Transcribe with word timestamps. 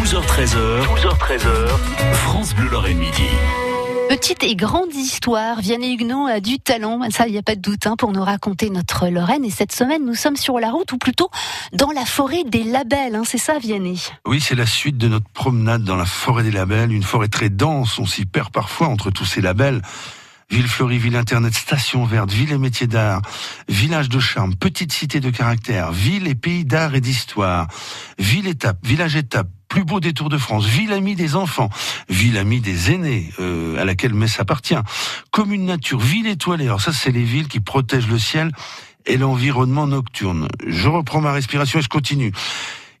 12h13h, 0.00 0.86
12h13h, 0.86 1.76
France 2.14 2.54
Bleu 2.54 2.70
Lorraine 2.70 2.96
Midi. 2.96 3.28
Petite 4.08 4.42
et 4.42 4.56
grande 4.56 4.94
histoire, 4.94 5.60
Vianney 5.60 5.92
Huguenot 5.92 6.26
a 6.26 6.40
du 6.40 6.58
talent, 6.58 7.00
ça 7.10 7.26
il 7.26 7.32
n'y 7.32 7.38
a 7.38 7.42
pas 7.42 7.54
de 7.54 7.60
doute, 7.60 7.86
hein, 7.86 7.96
pour 7.98 8.10
nous 8.10 8.24
raconter 8.24 8.70
notre 8.70 9.08
Lorraine. 9.08 9.44
Et 9.44 9.50
cette 9.50 9.72
semaine, 9.72 10.06
nous 10.06 10.14
sommes 10.14 10.36
sur 10.36 10.58
la 10.58 10.70
route, 10.70 10.90
ou 10.92 10.96
plutôt 10.96 11.28
dans 11.74 11.90
la 11.90 12.06
forêt 12.06 12.44
des 12.44 12.64
labels, 12.64 13.14
hein, 13.14 13.24
c'est 13.26 13.36
ça 13.36 13.58
Vianney? 13.58 14.02
Oui, 14.26 14.40
c'est 14.40 14.54
la 14.54 14.64
suite 14.64 14.96
de 14.96 15.06
notre 15.06 15.28
promenade 15.28 15.84
dans 15.84 15.96
la 15.96 16.06
forêt 16.06 16.44
des 16.44 16.50
labels, 16.50 16.92
une 16.92 17.02
forêt 17.02 17.28
très 17.28 17.50
dense, 17.50 17.98
on 17.98 18.06
s'y 18.06 18.24
perd 18.24 18.48
parfois 18.48 18.86
entre 18.86 19.10
tous 19.10 19.26
ces 19.26 19.42
labels. 19.42 19.82
Ville 20.48 20.66
fleurie, 20.66 20.98
ville 20.98 21.16
internet, 21.16 21.52
station 21.52 22.06
verte, 22.06 22.32
ville 22.32 22.52
et 22.52 22.58
métiers 22.58 22.86
d'art, 22.86 23.20
village 23.68 24.08
de 24.08 24.18
charme, 24.18 24.56
petite 24.56 24.92
cité 24.92 25.20
de 25.20 25.28
caractère, 25.28 25.92
ville 25.92 26.26
et 26.26 26.34
pays 26.34 26.64
d'art 26.64 26.94
et 26.94 27.02
d'histoire, 27.02 27.68
ville 28.18 28.48
étape, 28.48 28.78
village 28.82 29.14
étape, 29.14 29.48
plus 29.70 29.84
beau 29.84 30.00
des 30.00 30.12
Tours 30.12 30.28
de 30.28 30.36
France, 30.36 30.66
ville 30.66 30.92
amie 30.92 31.14
des 31.14 31.36
enfants, 31.36 31.70
ville 32.08 32.36
amie 32.36 32.60
des 32.60 32.90
aînés, 32.90 33.32
euh, 33.38 33.80
à 33.80 33.84
laquelle 33.86 34.12
Metz 34.12 34.38
appartient, 34.40 34.74
commune 35.30 35.64
nature, 35.64 36.00
ville 36.00 36.26
étoilée. 36.26 36.64
Alors 36.64 36.80
ça, 36.82 36.92
c'est 36.92 37.12
les 37.12 37.22
villes 37.22 37.48
qui 37.48 37.60
protègent 37.60 38.08
le 38.08 38.18
ciel 38.18 38.50
et 39.06 39.16
l'environnement 39.16 39.86
nocturne. 39.86 40.48
Je 40.66 40.88
reprends 40.88 41.20
ma 41.20 41.32
respiration 41.32 41.78
et 41.78 41.82
je 41.82 41.88
continue. 41.88 42.32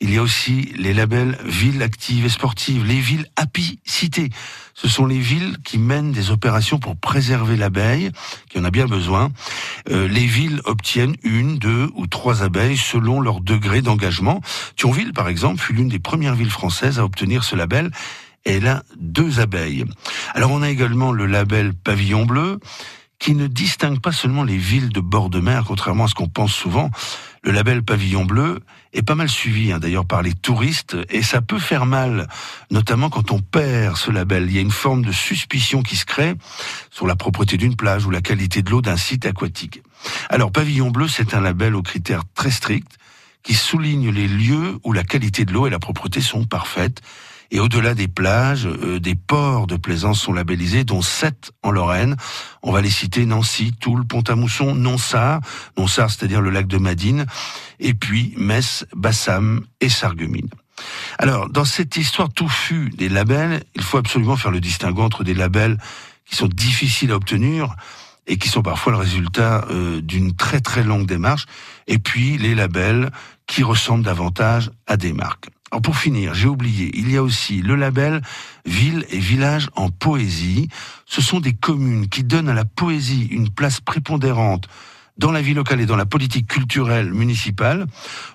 Il 0.00 0.12
y 0.12 0.18
a 0.18 0.22
aussi 0.22 0.72
les 0.76 0.94
labels 0.94 1.36
villes 1.44 1.82
actives 1.82 2.24
et 2.24 2.28
sportives, 2.28 2.84
les 2.84 3.00
villes 3.00 3.26
happy 3.34 3.80
cité. 3.84 4.30
Ce 4.74 4.86
sont 4.86 5.06
les 5.06 5.18
villes 5.18 5.56
qui 5.64 5.76
mènent 5.76 6.12
des 6.12 6.30
opérations 6.30 6.78
pour 6.78 6.96
préserver 6.96 7.56
l'abeille, 7.56 8.12
qui 8.48 8.60
en 8.60 8.64
a 8.64 8.70
bien 8.70 8.86
besoin. 8.86 9.32
Euh, 9.90 10.06
les 10.06 10.26
villes 10.26 10.60
obtiennent 10.64 11.16
une, 11.24 11.58
deux 11.58 11.90
ou 11.96 12.06
trois 12.06 12.44
abeilles 12.44 12.76
selon 12.76 13.20
leur 13.20 13.40
degré 13.40 13.82
d'engagement. 13.82 14.40
Thionville, 14.76 15.12
par 15.12 15.28
exemple, 15.28 15.60
fut 15.60 15.72
l'une 15.72 15.88
des 15.88 15.98
premières 15.98 16.36
villes 16.36 16.50
françaises 16.50 17.00
à 17.00 17.04
obtenir 17.04 17.42
ce 17.42 17.56
label. 17.56 17.90
Elle 18.44 18.68
a 18.68 18.84
deux 19.00 19.40
abeilles. 19.40 19.84
Alors 20.32 20.52
on 20.52 20.62
a 20.62 20.70
également 20.70 21.10
le 21.10 21.26
label 21.26 21.74
Pavillon 21.74 22.24
Bleu, 22.24 22.60
qui 23.18 23.34
ne 23.34 23.48
distingue 23.48 24.00
pas 24.00 24.12
seulement 24.12 24.44
les 24.44 24.56
villes 24.56 24.90
de 24.90 25.00
bord 25.00 25.28
de 25.28 25.40
mer, 25.40 25.64
contrairement 25.66 26.04
à 26.04 26.08
ce 26.08 26.14
qu'on 26.14 26.28
pense 26.28 26.52
souvent. 26.52 26.90
Le 27.42 27.52
label 27.52 27.82
Pavillon 27.82 28.24
Bleu 28.24 28.60
est 28.92 29.02
pas 29.02 29.14
mal 29.14 29.28
suivi 29.28 29.72
hein, 29.72 29.78
d'ailleurs 29.78 30.06
par 30.06 30.22
les 30.22 30.34
touristes 30.34 30.96
et 31.08 31.22
ça 31.22 31.40
peut 31.40 31.58
faire 31.58 31.86
mal, 31.86 32.28
notamment 32.70 33.10
quand 33.10 33.30
on 33.30 33.40
perd 33.40 33.96
ce 33.96 34.10
label. 34.10 34.46
Il 34.48 34.54
y 34.54 34.58
a 34.58 34.62
une 34.62 34.70
forme 34.70 35.04
de 35.04 35.12
suspicion 35.12 35.82
qui 35.82 35.96
se 35.96 36.04
crée 36.04 36.34
sur 36.90 37.06
la 37.06 37.16
propreté 37.16 37.56
d'une 37.56 37.76
plage 37.76 38.06
ou 38.06 38.10
la 38.10 38.20
qualité 38.20 38.62
de 38.62 38.70
l'eau 38.70 38.82
d'un 38.82 38.96
site 38.96 39.26
aquatique. 39.26 39.82
Alors 40.28 40.52
Pavillon 40.52 40.90
Bleu, 40.90 41.08
c'est 41.08 41.34
un 41.34 41.40
label 41.40 41.74
aux 41.74 41.82
critères 41.82 42.22
très 42.34 42.50
stricts 42.50 42.98
qui 43.42 43.54
souligne 43.54 44.10
les 44.10 44.28
lieux 44.28 44.78
où 44.84 44.92
la 44.92 45.04
qualité 45.04 45.44
de 45.44 45.52
l'eau 45.52 45.66
et 45.66 45.70
la 45.70 45.78
propreté 45.78 46.20
sont 46.20 46.44
parfaites 46.44 47.02
et 47.50 47.60
au-delà 47.60 47.94
des 47.94 48.08
plages, 48.08 48.66
euh, 48.66 49.00
des 49.00 49.14
ports 49.14 49.66
de 49.66 49.76
plaisance 49.76 50.20
sont 50.20 50.32
labellisés, 50.32 50.84
dont 50.84 51.02
sept 51.02 51.52
en 51.62 51.70
Lorraine. 51.70 52.16
On 52.62 52.72
va 52.72 52.80
les 52.80 52.90
citer 52.90 53.24
Nancy, 53.26 53.72
Toul, 53.72 54.06
Pont-à-Mousson, 54.06 54.74
Nonsard, 54.74 55.40
Nonsard 55.76 56.10
c'est-à-dire 56.10 56.40
le 56.40 56.50
lac 56.50 56.66
de 56.66 56.78
Madine, 56.78 57.26
et 57.80 57.94
puis 57.94 58.34
Metz, 58.36 58.84
Bassam 58.94 59.64
et 59.80 59.88
Sarreguemines. 59.88 60.50
Alors, 61.18 61.48
dans 61.48 61.64
cette 61.64 61.96
histoire 61.96 62.28
touffue 62.28 62.90
des 62.90 63.08
labels, 63.08 63.64
il 63.74 63.82
faut 63.82 63.98
absolument 63.98 64.36
faire 64.36 64.50
le 64.50 64.60
distinguo 64.60 65.02
entre 65.02 65.24
des 65.24 65.34
labels 65.34 65.78
qui 66.24 66.36
sont 66.36 66.46
difficiles 66.46 67.10
à 67.10 67.16
obtenir 67.16 67.74
et 68.26 68.36
qui 68.36 68.48
sont 68.48 68.62
parfois 68.62 68.92
le 68.92 68.98
résultat 68.98 69.64
euh, 69.70 70.02
d'une 70.02 70.36
très 70.36 70.60
très 70.60 70.84
longue 70.84 71.06
démarche, 71.06 71.46
et 71.86 71.98
puis 71.98 72.36
les 72.36 72.54
labels 72.54 73.10
qui 73.46 73.62
ressemblent 73.62 74.04
davantage 74.04 74.70
à 74.86 74.98
des 74.98 75.14
marques. 75.14 75.48
Alors 75.70 75.82
pour 75.82 75.96
finir, 75.96 76.34
j'ai 76.34 76.48
oublié, 76.48 76.90
il 76.94 77.10
y 77.10 77.16
a 77.16 77.22
aussi 77.22 77.60
le 77.60 77.74
label 77.74 78.22
Ville 78.64 79.04
et 79.10 79.18
Village 79.18 79.68
en 79.76 79.90
poésie. 79.90 80.68
Ce 81.04 81.20
sont 81.20 81.40
des 81.40 81.52
communes 81.52 82.08
qui 82.08 82.24
donnent 82.24 82.48
à 82.48 82.54
la 82.54 82.64
poésie 82.64 83.26
une 83.30 83.50
place 83.50 83.80
prépondérante 83.80 84.68
dans 85.18 85.32
la 85.32 85.42
vie 85.42 85.52
locale 85.52 85.80
et 85.80 85.86
dans 85.86 85.96
la 85.96 86.06
politique 86.06 86.46
culturelle 86.46 87.12
municipale. 87.12 87.86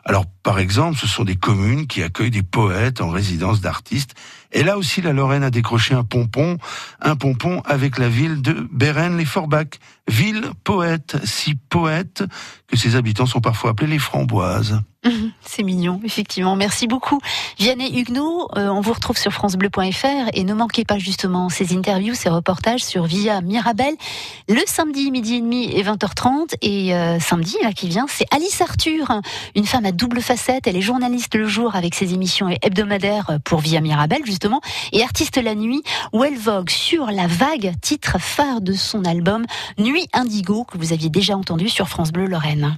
Alors, 0.03 0.25
par 0.43 0.59
exemple, 0.59 0.99
ce 0.99 1.07
sont 1.07 1.23
des 1.23 1.37
communes 1.37 1.87
qui 1.87 2.03
accueillent 2.03 2.29
des 2.29 2.43
poètes 2.43 3.01
en 3.01 3.09
résidence 3.09 3.61
d'artistes. 3.61 4.13
Et 4.51 4.63
là 4.63 4.77
aussi, 4.77 5.01
la 5.01 5.13
Lorraine 5.13 5.43
a 5.43 5.49
décroché 5.49 5.95
un 5.95 6.03
pompon, 6.03 6.57
un 6.99 7.15
pompon 7.15 7.61
avec 7.65 7.97
la 7.97 8.09
ville 8.09 8.41
de 8.41 8.67
Bérennes-les-Forbach. 8.71 9.79
Ville 10.09 10.51
poète, 10.63 11.17
si 11.23 11.55
poète 11.55 12.25
que 12.67 12.77
ses 12.77 12.95
habitants 12.95 13.25
sont 13.25 13.41
parfois 13.41 13.71
appelés 13.71 13.87
les 13.87 13.99
framboises. 13.99 14.81
C'est 15.41 15.63
mignon, 15.63 15.99
effectivement. 16.03 16.55
Merci 16.55 16.87
beaucoup. 16.87 17.19
Vianney 17.59 17.99
Huguenot, 17.99 18.49
euh, 18.55 18.69
on 18.69 18.81
vous 18.81 18.93
retrouve 18.93 19.17
sur 19.17 19.31
francebleu.fr 19.31 20.29
et 20.33 20.43
ne 20.43 20.53
manquez 20.53 20.85
pas 20.85 20.97
justement 20.97 21.49
ces 21.49 21.75
interviews, 21.75 22.13
ces 22.13 22.29
reportages 22.29 22.83
sur 22.83 23.05
Via 23.05 23.41
Mirabel 23.41 23.95
le 24.49 24.61
samedi 24.65 25.11
midi 25.11 25.35
et 25.35 25.41
demi 25.41 25.65
et 25.65 25.83
20h30 25.83 26.55
et 26.61 26.93
euh, 26.93 27.19
samedi 27.19 27.55
là 27.61 27.73
qui 27.73 27.87
vient, 27.87 28.05
c'est 28.07 28.25
Alice 28.31 28.61
Arthur, 28.61 29.21
une 29.55 29.65
femme 29.65 29.85
à 29.85 29.91
double 29.91 30.21
facette, 30.21 30.67
elle 30.67 30.77
est 30.77 30.81
journaliste 30.81 31.35
le 31.35 31.47
jour 31.47 31.75
avec 31.75 31.95
ses 31.95 32.13
émissions 32.13 32.49
hebdomadaires 32.61 33.39
pour 33.43 33.59
Via 33.59 33.81
Mirabel 33.81 34.25
justement 34.25 34.61
et 34.91 35.03
artiste 35.03 35.37
la 35.37 35.55
nuit 35.55 35.83
où 36.11 36.23
elle 36.23 36.37
vogue 36.37 36.69
sur 36.69 37.07
la 37.07 37.27
vague, 37.27 37.73
titre 37.81 38.17
phare 38.19 38.61
de 38.61 38.73
son 38.73 39.05
album 39.05 39.45
Nuit 39.77 40.07
Indigo 40.13 40.63
que 40.63 40.77
vous 40.77 40.93
aviez 40.93 41.09
déjà 41.09 41.35
entendu 41.35 41.69
sur 41.69 41.87
France 41.87 42.11
Bleu 42.11 42.25
Lorraine. 42.25 42.77